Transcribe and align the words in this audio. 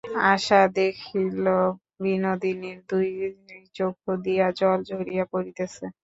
আশা 0.31 0.61
দেখিল, 0.75 1.45
বিনোদিনীর 2.01 2.79
দুই 2.89 3.07
চক্ষু 3.75 4.11
দিয়া 4.25 4.47
জল 4.59 4.77
ঝরিয়া 4.89 5.25
পড়িতেছে। 5.31 5.83